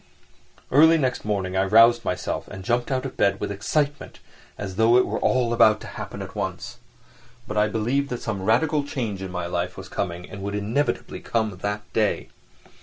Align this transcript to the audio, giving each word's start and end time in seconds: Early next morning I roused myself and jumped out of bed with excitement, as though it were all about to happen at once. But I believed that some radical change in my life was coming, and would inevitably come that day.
Early 0.71 0.97
next 0.97 1.25
morning 1.25 1.55
I 1.55 1.63
roused 1.63 2.03
myself 2.03 2.47
and 2.47 2.63
jumped 2.65 2.89
out 2.91 3.05
of 3.05 3.17
bed 3.17 3.39
with 3.39 3.51
excitement, 3.51 4.17
as 4.57 4.75
though 4.75 4.97
it 4.97 5.05
were 5.05 5.19
all 5.19 5.53
about 5.53 5.79
to 5.81 5.85
happen 5.89 6.23
at 6.23 6.33
once. 6.33 6.77
But 7.47 7.55
I 7.55 7.67
believed 7.67 8.09
that 8.09 8.19
some 8.23 8.41
radical 8.41 8.83
change 8.83 9.21
in 9.21 9.29
my 9.31 9.45
life 9.45 9.77
was 9.77 9.89
coming, 9.89 10.27
and 10.27 10.41
would 10.41 10.55
inevitably 10.55 11.19
come 11.19 11.55
that 11.55 11.83
day. 11.93 12.29